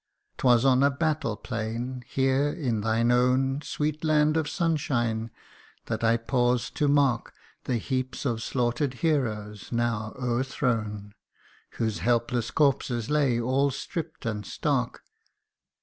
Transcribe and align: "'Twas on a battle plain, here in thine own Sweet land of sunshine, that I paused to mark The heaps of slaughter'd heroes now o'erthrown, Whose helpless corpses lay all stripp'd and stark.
"'Twas 0.37 0.65
on 0.65 0.81
a 0.81 0.89
battle 0.89 1.35
plain, 1.37 2.03
here 2.07 2.47
in 2.49 2.81
thine 2.81 3.11
own 3.11 3.61
Sweet 3.61 4.03
land 4.03 4.35
of 4.35 4.49
sunshine, 4.49 5.29
that 5.85 6.03
I 6.03 6.17
paused 6.17 6.73
to 6.77 6.87
mark 6.87 7.35
The 7.65 7.77
heaps 7.77 8.25
of 8.25 8.41
slaughter'd 8.41 8.95
heroes 8.95 9.71
now 9.71 10.15
o'erthrown, 10.19 11.11
Whose 11.73 11.99
helpless 11.99 12.49
corpses 12.49 13.11
lay 13.11 13.39
all 13.39 13.69
stripp'd 13.69 14.25
and 14.25 14.43
stark. 14.43 15.03